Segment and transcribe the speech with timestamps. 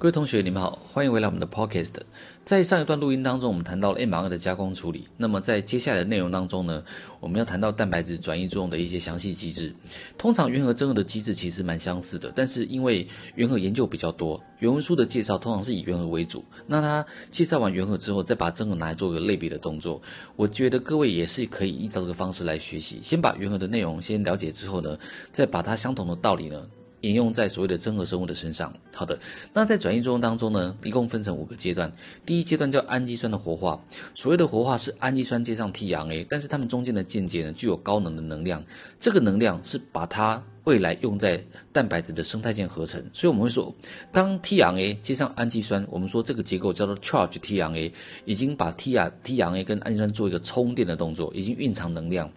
[0.00, 1.92] 各位同学，你们好，欢迎回来我们的 Podcast。
[2.42, 5.06] 在上一段录音当中，我们谈到了 mRNA 的加工处理。
[5.18, 6.82] 那么在接下来的内容当中呢，
[7.20, 9.70] 我们要谈到蛋白质转移作用的一些详细机制。
[10.16, 16.42] 通常原核真核的机制其实蛮相似的，但是因为原核研究比较多，原文书的介绍通常是以原核为主。
[16.66, 20.00] 那他介绍完原核之后，再把真核拿来做一个类比的动作。
[20.34, 24.98] 我觉得各位也是可以依照这个方式来学习，先把原核的内容先了解之后呢，
[25.30, 26.66] 再把它相同的道理呢。
[27.02, 28.72] 引用在所谓的真核生物的身上。
[28.94, 29.18] 好的，
[29.52, 31.90] 那在转移作用当中呢，一共分成五个阶段。
[32.24, 33.82] 第一阶段叫氨基酸的活化，
[34.14, 38.62] 所谓的活化是氨基酸接上 tRNA，但是它们中间的间接呢具有高能的能量，
[38.98, 40.42] 这个能量是把它。
[40.64, 41.42] 未来用在
[41.72, 43.74] 蛋白质的生态键合成，所以我们会说，
[44.12, 47.90] 当 tRNA 接上氨基酸，我们说这个结构叫做 charge tRNA，
[48.24, 52.30] 已经把 tR tRNA 跟氨基酸做一个充电的动作，已经蕴藏能量。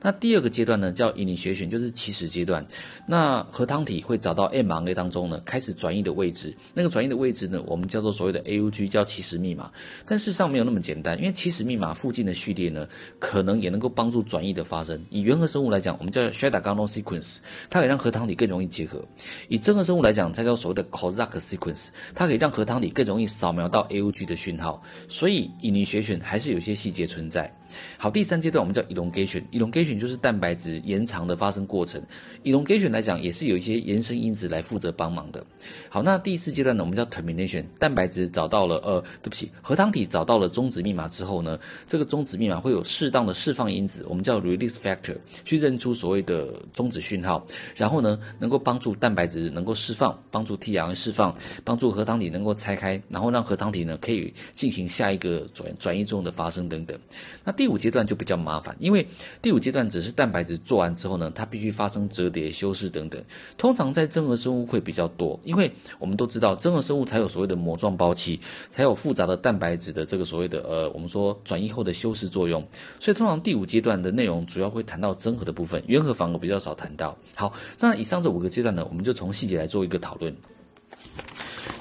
[0.00, 2.64] 那第二个阶段呢，叫 initiation，就是起始阶段。
[3.04, 6.54] 那核糖体会找到 mRNA 当中呢，开始转移的位置。
[6.72, 9.72] 那个转移的位置呢，我们叫做所谓的 AUG，叫起始密码。
[10.06, 12.86] 但事实上没有那么简单，因为起始密码附近的序列呢，
[13.18, 15.04] 可能也能够帮助转移的发生。
[15.10, 17.38] 以原核生物来讲，我们叫 Short-Diagonal Sequence。
[17.70, 19.04] 它可以让核糖体更容易结合。
[19.48, 24.82] 以真核生物来讲，它叫所谓的 Kozak sequence，它可以让核糖体更容易扫描到 AUG 的讯号。
[25.08, 27.52] 所以乙醚血选还是有些细节存在。
[27.96, 32.00] 好，第三阶段我们叫 elongation，elongation 就是蛋白质延长的发生过程。
[32.44, 35.44] elongation 来讲也是有一些延伸因子来负责帮忙的。
[35.88, 47.44] 好，那第四阶段呢，我们叫 termination，蛋白质找到了，呃，对不起，核糖体找到了终止密码之后呢，这个终止密码会有适当的释放因子，我们叫 release factor，去认出所谓的终止讯号，
[47.74, 56.98] 然后呢，能够帮助蛋白质能够释放，帮助 tRNA 释放，帮助核糖体能够拆开，然后让核糖体呢可以进行下一个转转移作用的发生等等。
[57.44, 59.04] 那第五阶段就比较麻烦，因为
[59.42, 63.20] 第五阶段只是蛋白质做完之后呢，它必须发生折叠、修饰等等。
[63.56, 68.38] 通常在真核生物会比较多，因为我们都知道真核生物才有所谓的膜状包器，
[68.70, 72.64] 才有复杂的蛋白质的这个所谓的呃，我们说转移后的修饰作用。
[73.00, 77.18] 所以通常第五阶段的内容主要会谈到真核的部分，原核反而比较少谈到。
[77.34, 80.32] 好，那以上这五个阶段呢，我们就从细节来做一个讨论。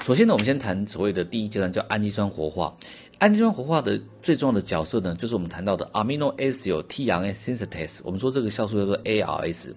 [0.03, 2.73] 首先呢，我们先谈所谓的第一阶段，叫氨基酸活化。
[3.19, 7.99] 氨基酸活化的最重要的角色呢，就是我们谈到的 amino acid tRNA synthetase。
[8.03, 9.71] 我们说这个酵素叫做 ARS。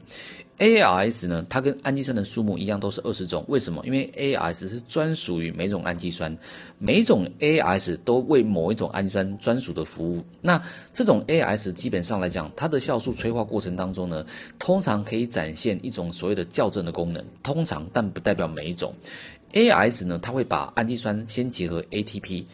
[0.58, 3.42] ARS 呢，它跟氨基酸的数目一样，都是二十种。
[3.48, 3.82] 为什么？
[3.86, 6.36] 因为 ARS 是专属于每种氨基酸，
[6.78, 10.22] 每种 ARS 都为某一种氨基酸专属的服务。
[10.42, 10.62] 那
[10.92, 14.22] 这种 ARS 基本上来讲，它的酵素催化过程当中呢，
[14.58, 17.24] 通常可以展现一种所谓的校正的功能。
[17.42, 18.92] 通常，但不代表每一种
[19.54, 22.44] ARS 呢，它会把氨基酸先结合 ATP。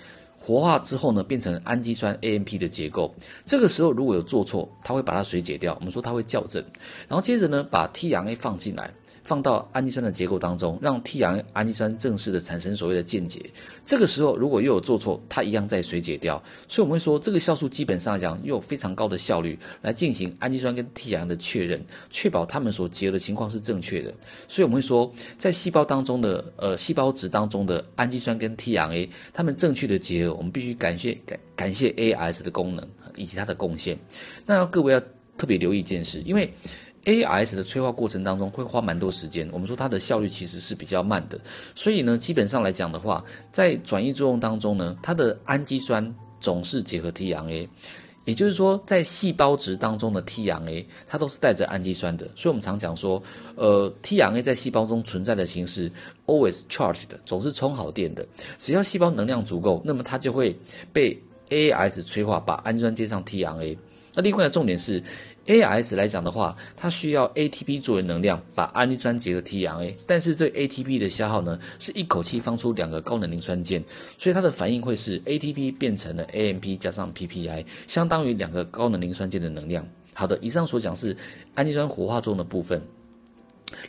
[0.47, 3.13] 活化之后呢，变成氨基酸 AMP 的结构。
[3.45, 5.75] 这个时候如果有做错，它会把它水解掉。
[5.81, 6.65] 我们说它会校正，
[7.09, 8.95] 然后接着呢，把 tRNA 放进来。
[9.27, 13.41] 放到氨基酸的结构当中，让 tRNA 氨基酸正式的产生所谓的键结。
[13.85, 16.41] 这个时候如果又有做错，它一样在水解掉。
[16.69, 24.15] 所以我们会说，这个酵素基本上讲，又有非常高的效率来进行氨基酸跟 tRNA 的确认，确保它们所结合的情况是正确的。
[24.47, 33.99] 所以我们会说，在细胞当中的呃细胞质当中的氨基酸跟 tRNA，它们正确的结合，我们必须感谢感感谢 as 的功能以及它的贡献。
[34.47, 35.01] 那各位要
[35.37, 36.49] 特别留意一件事，因为。
[37.07, 41.41] A S 的催化过程当中会花蛮多时间，我们说它的效率其实是比较慢的，
[41.75, 47.69] 所以呢，基本上来讲的话，在转移作用当中呢，它的氨基酸总是结合 tRNA，
[48.25, 53.23] 也就是说，在细胞质当中的 tRNA 它都是带着氨基酸的，所以我们常讲说，
[53.55, 55.89] 呃，tRNA 在细胞中存在的形式
[56.27, 58.27] always charged，总是充好电的，
[58.59, 60.59] 只要细胞能量足够，那么它就会
[60.93, 61.17] 被
[61.51, 63.79] A S 催化，把氨基酸接上 tRNA。
[64.13, 65.01] 那另外的重点是
[65.47, 69.97] ，ARS 来讲的话，它需要 ATP 作为能量，把氨基酸结合 T R A。
[70.07, 73.83] 但是这 ATP 的消耗呢，是一口气放出两个高能磷酸键，
[74.19, 79.87] 所以它的反应会是 ATP 变成了 AMP 加上 PPI，相当于两个高能磷酸键的能量。
[80.13, 81.17] 好的，以上所讲是
[81.55, 82.81] 氨基酸活化中的部分。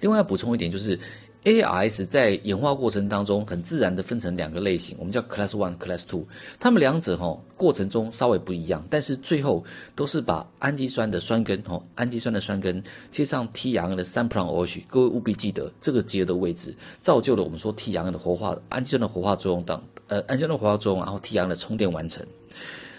[0.02, 1.00] 另外要补充一点就是。
[1.48, 6.26] ARS 在演化过程当中很自然的分成两个类型，我们叫 Class One、Class Two。
[6.60, 9.64] 它们两者哈过程中稍微不一样，但是最后
[9.96, 14.82] 都是把氨基酸的酸根哈氨基酸的酸根接上 t r n 的三 prime OH。
[14.90, 22.26] 各位务必记得这个结的位置，造就了我们说 t r n 的活化氨基酸的活化作用当呃氨基酸的活化作用，然后 t r n 的充电完成。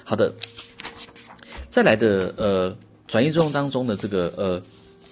[0.05, 0.33] 好的，
[1.69, 2.75] 再来的呃
[3.06, 4.62] 转移作用当中的这个呃。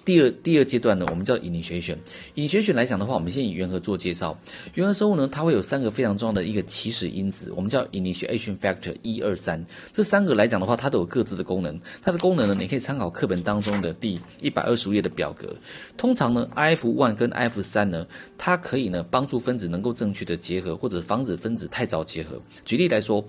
[0.07, 1.97] 第二第二阶段呢，我们叫 initiation。
[2.33, 4.39] initiation 来讲的话，我们先以原核做介绍。
[4.75, 9.61] 原核生物呢，它会有三个非常重要的一个起始因子，我们叫 initiation factor 一二三。
[9.91, 11.77] 这三个来讲的话，它都有各自的功能。
[12.01, 15.53] 它的功能呢，你可以参考课本当中的第一百二十五页的表格。
[15.97, 18.07] 通常呢，IF one 跟 IF 三呢，
[18.37, 22.41] 它可以呢帮助分子能够正确的结合，或者防止分子太早结合。
[22.63, 23.21] 举例来说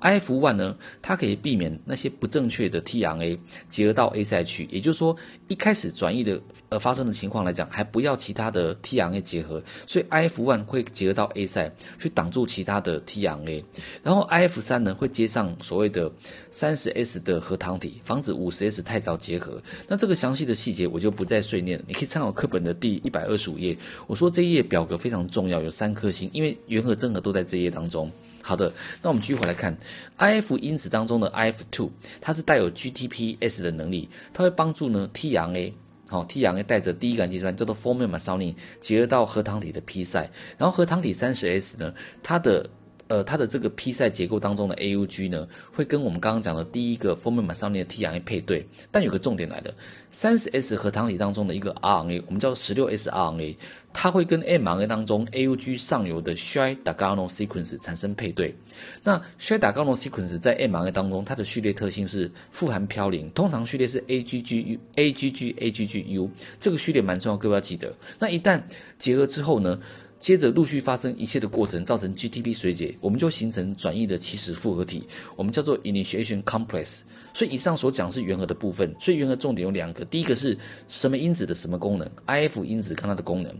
[0.00, 3.38] ，IF one 呢，它可以避免那些不正确的 tRNA
[3.68, 5.16] 结合到 A 赛去，也就是说，
[5.46, 6.40] 一开始转移的
[6.70, 13.64] 呃发生的情况来讲，还不要其他的 t r a 结合，所以 IF one 会结合到 A 赛去挡住其他的 t r a，
[14.02, 16.10] 然后 IF 三呢会接上所谓的
[16.50, 19.62] 三十 S 的核糖体，防止五十 S 太早结合。
[19.86, 23.76] 那这个详细的细节我就不再碎念了，你可以参考课本的第一百二十五页。
[24.06, 28.10] 我说这一页表格非常重要，有三颗星，因为原核真核都在这页当中。
[28.46, 29.74] 好的，那我们继续回来看
[30.18, 31.90] ，IF 因子当中的 IF two，
[32.20, 35.72] 它是带有 g t p s 的能力，它会帮助呢 t r a
[36.18, 42.68] 哦、tRNA 带着第一个氨基酸叫做 formal methionine 结合到核糖体的 P 赛，然后核糖体三十 S 呢，它的
[43.08, 49.74] 呃，它的这个 P 赛结构当中的 AUG 呢，会跟我们刚刚讲的第一个 formyl methionine 的 tRNA 配对，但有个重点来了，
[50.10, 53.56] 三十 S 核糖体当中的一个 RNA，我们叫十六 S RNA，
[53.92, 58.54] 它会跟 mRNA 当中 AUG 上游的 Shire-Diagonal sequence 产生配对。
[59.02, 67.94] 那 Shire-Diagonal sequence 在 mRNA 当中，它的序列特性是富含嘌呤，通常序列是 AGGU AGG AGGU，这个序列蛮重要，各位要记得。
[68.18, 68.62] 那一旦
[68.98, 69.78] 结合之后呢，
[70.24, 75.06] 接着陆续发生一切的过程，造成 GTP 水解，我们就形成转译的起始复合体，
[75.36, 77.02] 我们叫做 initiation complex。
[77.34, 80.56] 所以以上所讲是原核的部分，所以原核重点有两个，第一个是
[80.88, 83.52] 什么因子的什么功能，IF 因子看它的功能；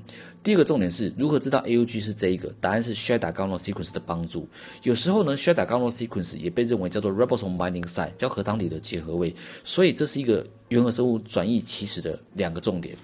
[0.43, 4.49] 第二个重点是如何知道 AUG 是这一个，答案是 Shire-Diagonal sequence 的帮助。
[4.85, 9.35] 有时候呢，Shire-Diagonal sequence 也被认为叫做 ribosome binding site，叫核糖体的结合位。
[9.65, 12.97] 所以这是一个原核生物转译起始的两个重点。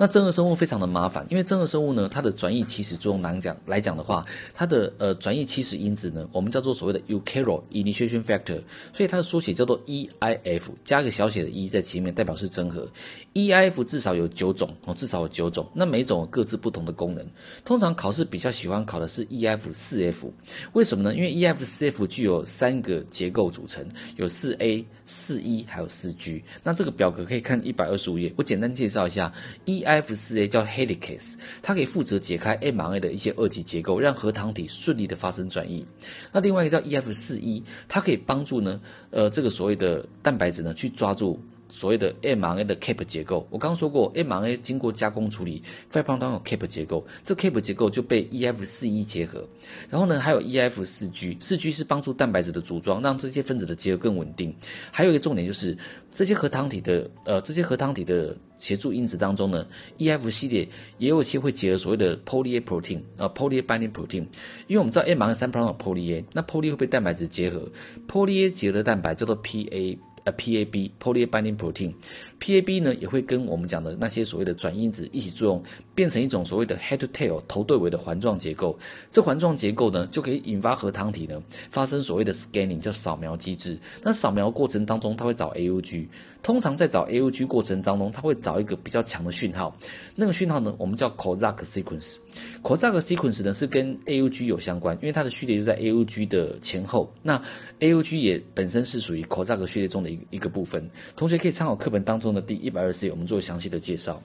[0.00, 4.24] 那真核生物非常的麻烦，因为真核生物呢，它的转译起始作用来讲来讲的话，
[4.54, 8.62] 它的呃转译起始因子呢，我们叫做所谓的 Eukaryote initiation factor，
[8.94, 12.88] 所以它的缩写叫做 EIF，加个小写的 e 在前面，代表是真核。
[13.34, 17.22] EIF 至少有九种哦，至少有九种，那每种各自不同的功能。
[17.62, 20.32] 通常考试比较喜欢考的是 EF 四 F，
[20.72, 21.14] 为什么呢？
[21.14, 23.86] 因为 EF 四 F 具有三个结构组成，
[24.16, 26.42] 有四 A、四 E 还有四 G。
[26.62, 29.32] 那这个表格可以看一百二十五页，我简单介绍一下
[29.66, 35.84] ，EF 四 A 叫 Helicase，它可以负责解开 mRNA 的一些二级结构，让核糖体顺利的发生转移。
[36.32, 38.80] 那另外一个叫 EF 四 E，它可以帮助呢，
[39.10, 41.42] 呃，这个所谓的蛋白质呢去抓住。
[41.70, 49.48] 所谓的 mRNA 的 cap 结构，我刚说过，mRNA 经过加工处理，5' 当中有 cap 结构，这 cap 结构就被 EF 四 E 结合，
[49.88, 54.54] 然后呢，还有 EF 四 G，四 G 是帮助蛋白质的组装，让这些分子的结合更稳定。
[54.90, 55.76] 还有一个重点就是，
[56.12, 59.66] 这些核糖体的呃，这些核糖体的协助因子当中呢
[59.98, 60.68] ，EF 系列
[60.98, 64.26] 也有一些会结合所谓的 poly A protein 啊，poly A binding protein，
[64.66, 67.70] 因为我们知道 m r a 三 prime 有 poly A，那 poly A 会被蛋白质结合
[68.08, 69.98] ，poly A 结合的蛋白叫做 PA。
[70.24, 75.62] 呃，PAB，poly A binding protein，PAB 呢也会跟我们讲的那些所谓的转因子一起作用，
[75.94, 78.78] 变成一种所谓的 head to tail 头对尾的环状结构。
[79.10, 83.78] 这环状结构呢就可以引发核糖体呢发生所谓的 scanning，叫扫描机制。
[84.02, 86.06] 那扫描过程当中，它会找 AUG。
[86.42, 89.76] 通常在找 AUG 过程当中，它会找一个比较强的讯号，
[90.14, 92.16] 那个讯号呢，我们叫 Kozak sequence。
[92.62, 97.12] COSA 和 sequence 呢是跟 AUG 有相关，因为它的序列就在 AUG 的前后。
[97.22, 97.40] 那
[97.80, 100.88] AUG 也本身是属于 COSA 序列中的一一个部分。
[101.16, 104.22] 同学可以参考课本当中的第一百二十页，我们做详细的介绍。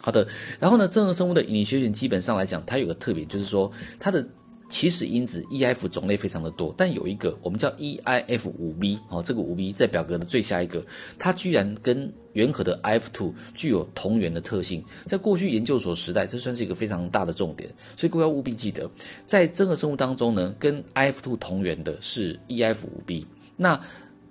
[0.00, 0.26] 好的，
[0.58, 4.26] 然后呢，真核生物的遗传学选基本上来讲，它有个特点，就是说它的。
[4.72, 10.82] 起始因子 EIF 种类非常的多，但有一个我们叫 EIF 五 B 哦，这个五 B 在表格的最下一个，
[11.18, 17.68] 它居然跟原核的 IF two 具有同源的特性，在过去研究所时代，这算是一个非常大的重点，
[17.98, 18.90] 所以各位要务必记得，
[19.26, 23.26] 在真核生物当中呢，跟 IF two 同源的是 EIF 五 B，
[23.58, 23.78] 那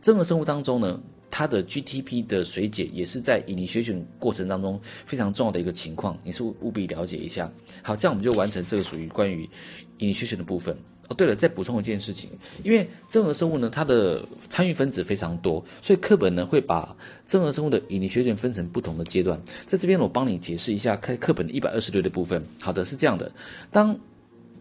[0.02, 1.00] 真核生物当中呢，
[1.32, 7.52] 它的 GTP 的水解也是在 initiation 过程当中非常重要的一个情况，你是务必了解一下。
[7.82, 9.50] 好，这样我们就完成这个属于关于
[9.98, 10.78] initiation 的部分。
[11.08, 12.30] 哦，对了，再补充一件事情，
[12.64, 16.96] 因为真核生物呢，它的参与分子非常多，所以课本呢会把
[17.28, 19.42] 真核生物的 initiation 分成不同的阶段。
[19.66, 22.42] 在这边我帮你解释一下，开课本的一百二十六的部分。
[22.62, 23.30] 好的，是这样的，
[23.72, 23.98] 当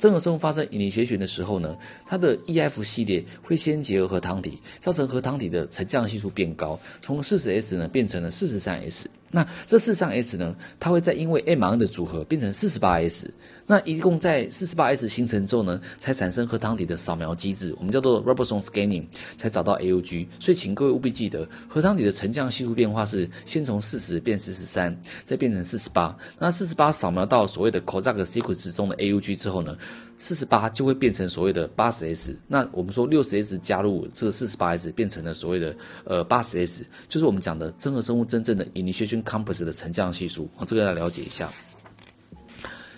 [0.01, 1.77] 真核生物发生引力学群的时候呢，
[2.07, 9.11] 它的 EF 系列会先结合核糖体，造成核糖体的沉降系数变高，从四十 S 呢变成了四十三 S。
[9.31, 13.33] 那这四上 S 呢，它会再因为 M R 的组合变成四十八 S。
[13.67, 19.05] 那一共在四十八 S 形成之后呢，才产生核糖体的扫描机制，我们叫做 ribosome scanning，
[19.39, 20.27] 才找到 AUG。
[20.41, 26.17] 所以请各位务必记得，核糖体的沉降系数变化是先从四十变四十三，再变成四十八。
[26.37, 29.79] 那四十八扫描到所谓的 c o z a k sequence 中的 AUG 之后呢，
[30.19, 32.37] 四十八就会变成所谓的八十 S。
[32.49, 40.49] 那我们说六十 S 加入这个四十八 S，变成了所谓的呃八十 S，就是我们讲的真核生物真正的 initiation compass 的沉降系数。
[40.57, 41.51] 啊，这个要了解一下。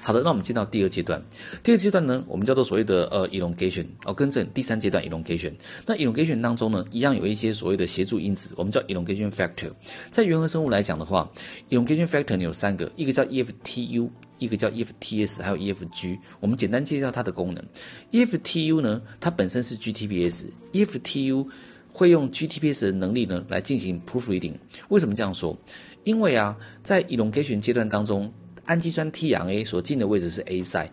[0.05, 1.23] 好的，那我们进到第二阶段。
[1.63, 5.53] 第二阶段呢，我们叫做所谓的呃 elongation 哦，更正第三阶段 elongation。
[5.87, 9.71] 那 elongation 当中呢，一样有一些所谓的协助因子，我们叫 elongation factor。
[10.11, 11.31] 在原核生物来讲的话
[11.71, 16.19] ，elongation factor 呢有三个，一个叫 EFTU，一个叫 EFTS，还有 EFG。
[16.41, 17.65] 我们简单介绍它的功能。
[18.11, 20.47] EFTU 呢，它本身是 GTPs。
[20.73, 21.47] eftu
[21.93, 24.55] 会用 GTPS 的能力呢来进行 proofreading。
[24.89, 25.57] 为什么这样说？
[26.05, 28.33] 因为啊，在 elongation 阶段当中，
[28.65, 30.91] 氨基酸 tRNA 所进的位置是 A 塞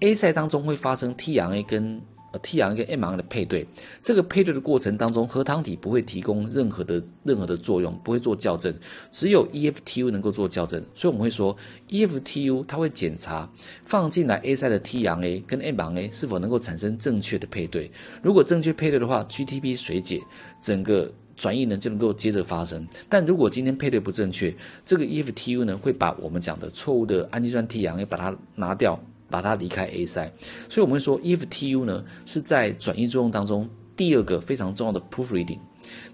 [0.00, 2.00] ，A 塞当中会发生 tRNA 跟
[2.40, 3.66] tRNA 跟 m r 的配对，
[4.02, 8.74] 这个配对的过程当中，核糖体不会提供任何的任何的作用，不会做校正，
[9.10, 11.56] 只有 EFTU 能够做校正，所以我们会说
[11.88, 13.48] EFTU 它会检查
[13.84, 17.90] 放进来 A 赛的 tRNA 跟 m r a 是否能够产生正确的配对，
[18.22, 20.20] 如果正确配对的话，GTP 水解
[20.60, 21.12] 整个。
[21.36, 28.98] 转移呢就能够接着发生，但如果今天配对不正确，这个 EFTU 呢会把我们讲的错误的氨基酸 tRNA 把它拿掉，
[29.28, 30.32] 把它离开 A 塞
[30.68, 35.58] 所以我们会说 EFTU 呢是在转移作用当中第二个非常重要的 proofreading。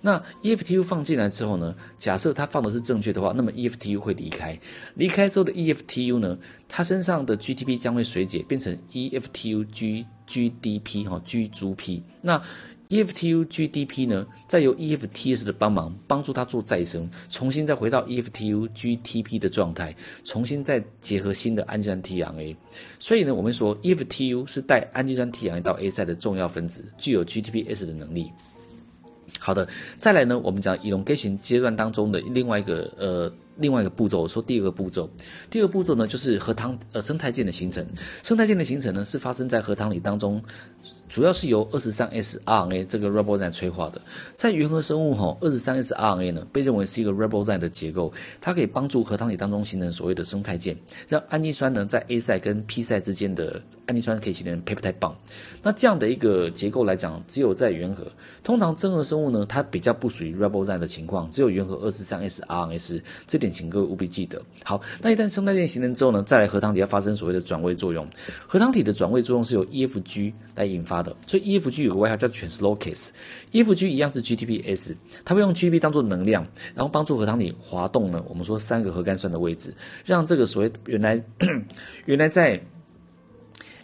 [0.01, 4.59] 那 EFTU 放进来之后呢，假设它放的是正确的话，那么 EFTU 会离开，
[4.95, 6.39] 离开之后的 EFTU 呢，
[6.69, 12.43] 它身上的 GTP 将会水解变成 EFTU G GDP 哈 G 族 P 那。
[12.93, 22.55] EFTU GDP 呢，再由 EFTS 的帮忙，帮助它做再生，重新再回到 EFTU GTP 的状态，重新再结合新的氨基酸 tRNA。
[22.99, 28.31] 所以呢，我们说 EFTU 是带氨基酸 tRNA 到 A 赛的重要分子，具有 GTPS 的能力。
[29.41, 29.67] 好的，
[29.99, 33.33] 再来呢，我们讲 elongation 阶段当中的另外一个呃。
[33.57, 35.09] 另外一个步骤，我说第二个步骤，
[35.51, 37.87] 第二个步骤呢，就是核糖呃生态键的形成。
[38.23, 40.43] 生态键的形成呢，是发生在核糖体当中，
[41.07, 44.01] 主要是由二十三 S RNA 这个 ribozyme 催化的。
[44.35, 50.75] 在原核生物吼，二十三 S RNA 呢，被认为是一个 ribozyme 的结构，它可以帮助核糖体当中形成所谓的生态键，
[51.07, 55.13] 让氨基酸呢在 A 赛跟 P 赛之间的氨基酸可以形成 peptide bond。
[55.63, 58.07] 那这样的一个结构来讲，只有在原核。
[58.43, 63.43] 通常真核生物呢，它比较不属于 ribozyme 的情况，只有原核二十三 S RNA 是这。
[63.43, 64.41] 点，请各位务必记得。
[64.65, 68.09] 好，那一旦生态链形成之后呢，再来核糖体要发生所谓的转位作用。
[68.47, 73.11] 核糖体的转位作用是由 EFG 来引发的，所以 EFG 有个外号叫 translocase。
[73.53, 78.25] EFG 一样是 GTPS，它会用 GTP 当做能量，然后帮助核糖体滑动呢。
[78.29, 81.23] 我们说三个核苷酸的位置，让这个所谓原来
[82.07, 82.61] 原来在。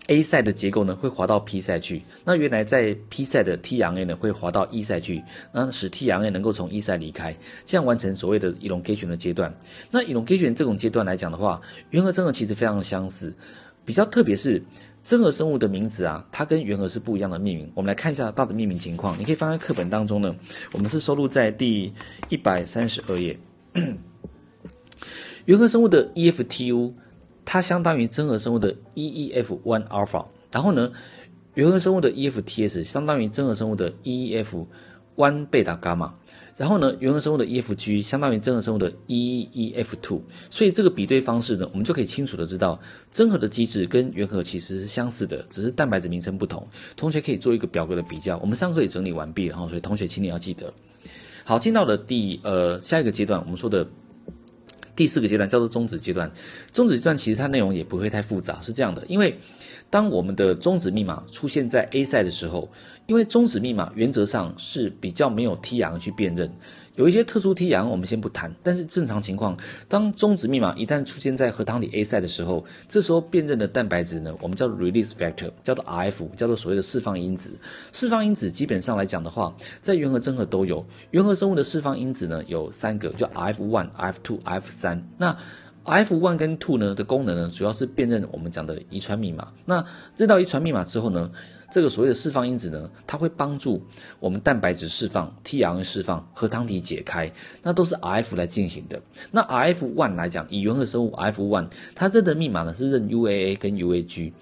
[0.08, 2.02] A 赛的结构呢，会滑到 P 赛去。
[2.24, 5.22] 那原来在 P 赛的 tRNA 呢，会滑到 E 赛去，
[5.52, 9.54] 那使 tRNA 能够从 E 赛离开，这样完成所谓的 elongation 的阶段。
[9.90, 11.60] 那 elongation 这种阶段来讲的话，
[11.90, 13.34] 原核真核其实非常相似，
[13.84, 14.62] 比较特别是
[15.02, 17.70] 真核生物的名字啊，它跟原核是不一样的命名。
[17.74, 20.34] 我们来看一下它的命名情况，你可以翻开课本当中呢，
[20.72, 21.92] 我们是收录在第
[22.30, 23.38] 一百三十二页。
[25.44, 26.94] 原核生物的 EFTU。
[27.50, 30.92] 它相当于真核生物的 EEF one alpha，然后呢，
[31.54, 36.12] 原核生物的 EFTS 相当于真核生物的 EEF1 贝塔伽马，
[36.58, 42.78] 然后呢，原核生物的 EFG 相当于真核生物的 EEF two，所以这个比对方式呢，我们就可以清楚的知道，
[43.10, 46.68] 真核的机制跟原核其实是相似的，只是蛋白质名称不同。
[46.96, 48.36] 同学可以做一个表格的比较。
[48.42, 50.70] 我们上课也整理完毕，然后所以同学请你要记得。
[51.44, 53.88] 好，进到了第呃下一个阶段，我们说的。
[54.98, 56.28] 第四个阶段叫做终止阶段，
[56.72, 59.38] 终止阶段其实它内容也不会太复杂，是这样的，因为
[59.90, 62.68] 当我们的终止密码出现在 A 赛的时候，
[63.06, 66.50] 因为终止密码原则上是比较没有 tRNA 去辨认。
[66.96, 68.52] 有一些特殊 tRNA，我们先不谈。
[68.62, 69.56] 但是正常情况，
[69.88, 77.56] 当终止密码一旦出现在核糖体 A 赛的时候，这时候辨认的蛋白质呢，我们叫 release factor，叫做 RF，叫做所谓的释放因子。
[77.92, 80.84] 释放因子基本上来讲的话，在原核真核都有。
[81.12, 85.00] 原核生物的释放因子呢有三个，叫 F one、F two、F 三。
[85.16, 85.34] 那
[85.88, 89.52] F one 跟 two 呢的功能呢，主要是辨认我们讲的遗传密码。
[89.64, 89.84] 那
[90.16, 91.30] 认到遗传密码之后呢，
[91.70, 93.82] 这个所谓的释放因子呢，它会帮助
[94.20, 97.30] 我们蛋白质释放、t r n 释放、核糖体解开，
[97.62, 99.00] 那都是 F 来进行的。
[99.30, 104.32] 那 F one 来讲，以原核生物 F one，它认的密码呢是认 UAA 跟 UAG。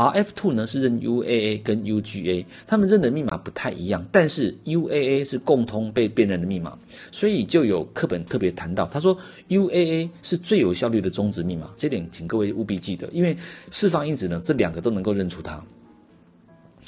[0.00, 6.78] RF2 呢是认 UAA 跟 UGA，他们认的密码不太一样，但是 UAA 是共通被辨认的密码，
[7.12, 9.14] 所以就有课本特别谈到，他说
[9.50, 13.36] UAA 是最有效率的终止密码，这点请各位务必记得，因为
[13.70, 15.62] 释放因子呢这两个都能够认出它。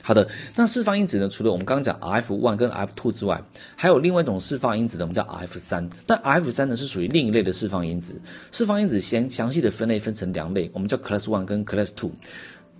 [0.05, 0.27] 好的，
[0.57, 3.41] 那释放因子呢，除了我们刚刚讲 RF1 跟 RF2 之外，
[3.77, 5.89] 还有另外一种释放因子呢，我们叫 RF3。
[6.07, 12.11] 但 RF3 呢是属于另一类的释放因子，释放因子先详细的分类分成两类，我们叫 Class One 跟 Class Two。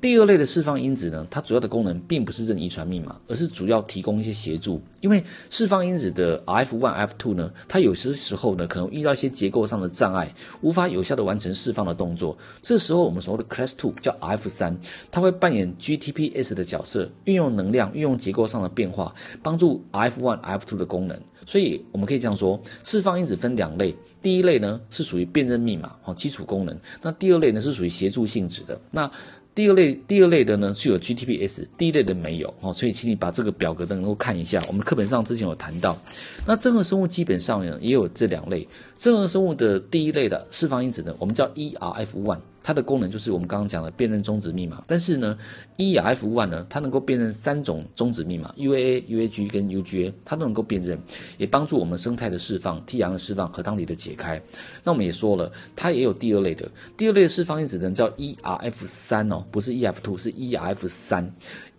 [0.03, 4.83] 第二类的释放因子呢，它主要的功能并不是认遗传密码，而是主要提供一些协助。
[5.01, 10.29] 因为释放因子的 F one、F two 呢，它有些时候呢可能遇到一些结构上的障碍，
[10.61, 12.37] 无法有效的完成释放的动作。
[12.61, 14.77] 这时候我们所谓的 Class two 叫 F 三，
[15.09, 21.17] 它会扮演 GTPs 的角色，运用能量、运用结构上的变化，帮助 F one、F two 的功能。
[21.47, 28.81] 所以我们可以这样说，释放因子分两类，第一类呢是属于辨认密码哦，基础功能；那第二类呢是属于协助性质的。
[28.91, 29.09] 那
[29.55, 34.63] 第二类，第二类的呢具有 GTPS，第一类的没有哦，所以请你把这个表格的能够看一下。
[34.67, 35.99] 我们课本上之前有谈到，
[36.47, 38.67] 那真核生物基本上呢也有这两类，
[39.03, 42.39] 真核生物的第一类的释放因子呢，我们叫 ERF1。
[42.63, 45.37] 它的功能就是我们刚刚讲的辨认终止密码，但是呢
[45.77, 50.97] ，ERF1 呢，它能够辨认三种终止密码，UAA、UAG 跟 UGA，它都能够辨认，
[51.37, 54.41] 也帮助我们生态的释放、，T 氧的释放、核糖体的解开。
[54.85, 61.29] 那我们也说了，它也有第二类的，第二类的释放因子呢叫 ERF3 哦，不是 EF2，是 ERF3。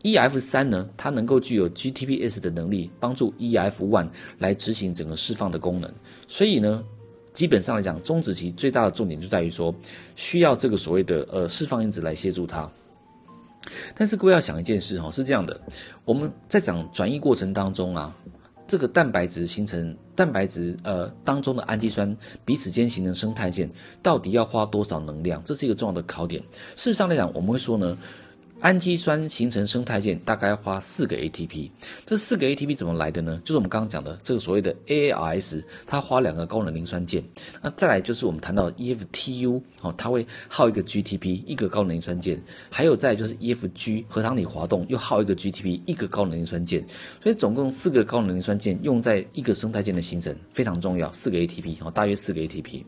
[0.04, 5.90] ERF3 呢，它能够具有 GTPs 的能力，帮助 ERF1 来执行整个释放的功能。
[6.28, 6.84] 所以呢。
[7.34, 9.74] 基本上来讲，终止期最大的重点就在于说，
[10.16, 12.70] 需要这个所谓的呃释放因子来协助它。
[13.96, 15.60] 但是各位要想一件事哈，是这样的，
[16.06, 18.14] 我们在讲转移过程当中啊，
[18.68, 23.70] 这个蛋白质形成蛋白质呃当中的氨基酸彼此间形成生态链，
[24.02, 25.42] 到底要花多少能量？
[25.44, 26.42] 这是一个重要的考点。
[26.76, 27.98] 事实上来讲，我们会说呢。
[28.64, 31.70] 氨基酸形成生态键大概要花四个 ATP，
[32.06, 33.42] 这四个 ATP 怎么来的呢？
[33.44, 37.22] 就是我们刚刚讲的这个所谓的 AARS，它花两个高能磷酸键。
[37.62, 42.42] 那再来就是我们谈到 EFTU，哦，它会耗一个 GTP，一个高能磷酸键。
[42.70, 46.86] 还有再就是 EFG，核糖体滑动又耗一个 GTP，一个高能磷酸键。
[47.22, 52.82] 所以总共四个高能磷酸键用在一个生态键的形成非常重要，四个 ATP，哦，大约四个 ATP。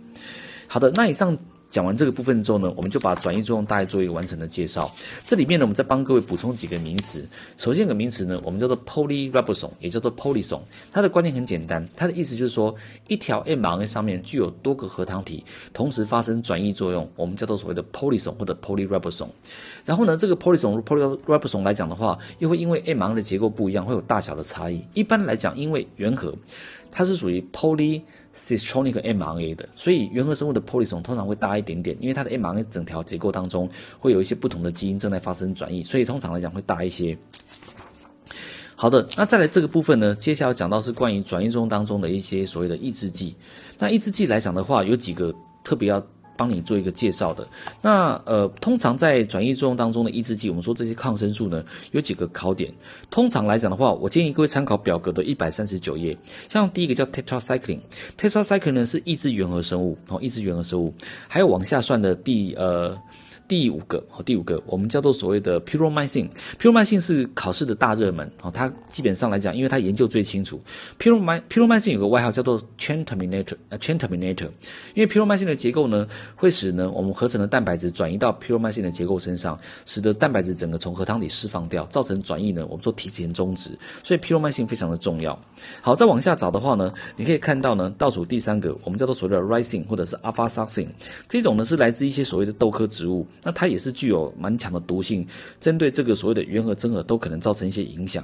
[0.67, 1.38] 好的，那以上。
[1.75, 4.89] 讲完这个部分之后呢，我们就把转译作用大概做一个完整的介绍。
[5.27, 7.27] 这里面呢，我们再帮各位补充几个名词。
[7.58, 10.62] 首先，一个名词呢，我们叫做 polyribosome，也叫做 polysome。
[10.94, 12.74] 它的观念很简单，它的意思就是说，
[13.10, 19.27] 一条 mRNA 上面具有多个核糖体，同时发生转译作用，我们叫做所谓的 polysome 或者 polyribosome。
[19.84, 24.82] 然后呢，这个 polysome polyribosome 来讲的话，又会因为 mRNA 的结构不一样，会有大小的差异。
[24.93, 26.34] 一般来讲，因为原核
[26.89, 28.02] 它是属于 poly
[28.36, 33.69] cystronic mRNA 的，所以原核生物的 polysome 通常会大一点点，因为它的 mRNA 整条结构当中
[34.00, 37.17] 会有一些不同的基因正在发生转移，所以通常来讲会大一些。
[38.76, 43.34] 好的，那再来这个部分呢，接下来讲到是关于转移中当中的一些所谓的抑制剂。
[43.80, 46.06] 那抑制剂来讲的话，有几个特别要。
[46.38, 47.48] 帮你做一个介绍的，
[47.82, 52.71] 那呃，通常在转移作用当中的抑制剂，我们说这些抗生素呢，有几个考点。
[53.10, 56.17] 通常来讲的话，我建议各位参考表格的一百三十九页。
[56.50, 60.93] 像第一个叫 tetracycline，tetracycline 呢是抑制原核生物，哦，抑制原核生物，
[61.28, 62.98] 还有往下算的第呃。
[63.47, 68.49] 第五个哦，第五个我们叫做所谓的 Pyrromycin，Pyrromycin 是考试的大热门哦。
[68.51, 70.60] 它基本上来讲，因为它研究最清楚。
[70.97, 74.49] Pyrromycin 有个外号叫做 chain terminator，呃 chain terminator。
[74.95, 83.69] 因为 Pyrromycin 的结构呢，会使呢我们合成的蛋白质转移到 Pyrromycin 的结构身上，使得蛋白质整个从核糖体释放掉，造成转译呢，我们说提前终止。
[84.03, 85.39] 所以 Pyrromycin 非常的重要。
[85.81, 90.88] 好，再往下找的话呢，你可以看到呢，倒数第三个我们叫做所谓的 Ricin 或者是 Afaxacin，
[91.29, 93.27] 这种呢是来自一些所谓的豆科植物。
[93.43, 95.26] 那它也是具有蛮强的毒性，
[95.60, 98.24] 针对这个所谓的原核、真核都可能造成一些影响。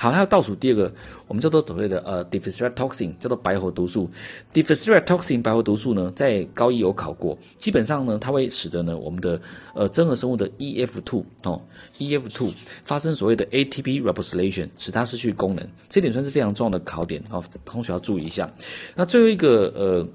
[0.00, 0.94] 好，还有倒数第二个，
[1.26, 4.08] 我们叫做所谓的呃 d i f f e r e n t toxin，叫做白喉毒素。
[4.52, 9.40] d i f f e r e n t toxin 白喉毒素呢，在高一有考过，基本上呢，它会使得呢我们的
[9.74, 11.60] 呃真核生物的 EF2 哦
[11.98, 15.68] EF2 发生所谓的 ATP ribosylation，使它失去功能。
[15.88, 18.48] 这点算是非常重要的考点哦，同学要注意一下。
[18.94, 20.06] 那最后一个呃。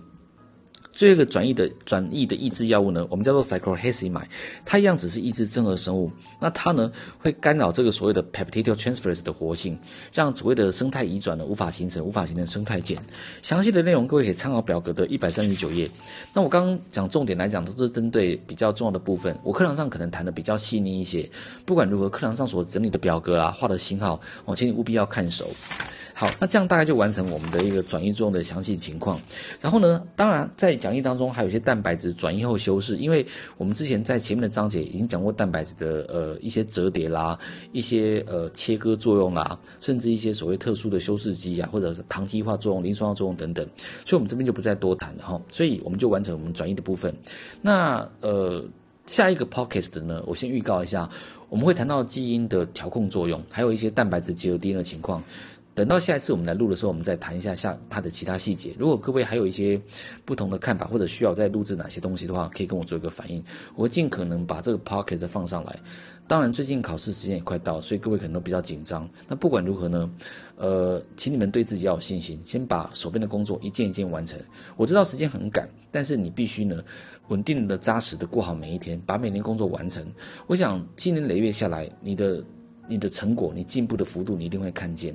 [0.94, 4.26] 最后一个转译的转译的抑制药物呢，我们叫做 cyclophosphamide，
[4.64, 9.78] 它一样只是抑制真核生物，那它呢会干扰这个所谓的 peptidotransferase 的活性，
[10.14, 12.98] 让所谓的生态移转呢无法形成，无法形成生态键。
[13.42, 15.90] 详细的内容各位可以参考表格的一百三十九页。
[16.32, 21.28] 那我刚刚讲重点来讲，都是针对比较重要的部分，我课堂上可能谈的比较细腻一些。
[21.66, 25.50] 不管如何，课堂上所整理的表格啊，画的型号，我请你务必要看熟。
[26.24, 29.20] 好，那这样大概就完成我们的一个转移作用的详细情况。
[29.60, 33.26] 然后呢，当然在讲义当中还有一些蛋白质转移后修饰，因为
[33.58, 37.38] 我们之前在前面的章节已经讲过蛋白质的呃一些折叠啦，
[37.74, 43.66] 一些呃切割作用啦，甚至一些所谓特殊的修饰基啊，或者是糖基化作用、磷酸化作用等等，
[44.06, 45.42] 所以我们这边就不再多谈了哈。
[45.52, 47.14] 所以我们就完成我们转移的部分。
[47.62, 48.64] 那呃
[49.08, 51.10] 下一个 podcast 呢，我先预告一下，
[51.50, 55.22] 我们会谈到基因的调控作用，还有一些蛋白质结合 DNA 的情况。
[55.76, 58.76] 等到下一次我们来录的时候，我们再谈一下下它的其他细节。
[58.78, 59.80] 如果各位还有一些
[60.24, 63.44] 不同的看法，或者需要再录制哪些东西的话，可以跟我做一个反应，
[63.76, 65.80] 我会尽可能把这个 pocket 放上来。
[66.26, 69.10] 当然，最近考试时间也快到，所以各位可能都比较紧张。
[69.28, 70.10] 那不管如何呢，
[70.56, 74.40] 呃，请你们对自己要有信心，先把手边的工作一件一件完成。
[74.78, 76.82] 我知道时间很赶，但是你必须呢，
[77.28, 80.06] 稳定的、扎实的过好每一天，把每天工作完成。
[80.48, 82.42] 我想，今年累月下来，你的
[82.88, 85.14] 你的成果，你进步的幅度，你一定会看见。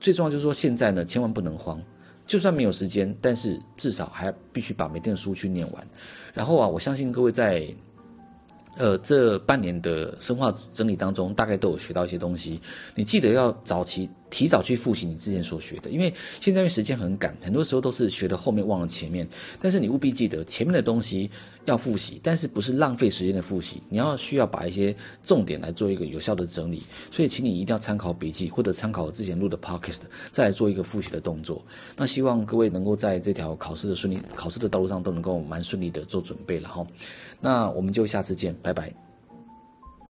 [0.00, 1.80] 最重要就是说，现在呢，千万不能慌。
[2.26, 5.86] 就算没有时间，但是至少还必须把每天的书去念完。
[6.34, 7.66] 然后啊，我相信各位在，
[8.76, 12.60] 呃，这半年的生化整理当中，大概都有学到一些东西。
[12.94, 14.08] 你记得要早期。
[14.30, 19.26] 提早去复习你之前所学的，因为现在因为时间很赶，很多时候都是学的后面忘了前面。
[19.60, 21.30] 但是你务必记得前面的东西
[21.64, 26.82] 要复习，但是不是浪费时间的复习，你要需要把一些重点来做一个有效的整理。
[27.10, 31.64] 所以，请你一定要参考笔记或者参考之前录的 podcast，再来做一个复习的动作。
[31.96, 36.86] 那希望各位能够在这条考试的顺利考试的道路上都能够蛮顺利的做准备了哈。
[37.40, 39.07] 那我们就下次见，拜拜。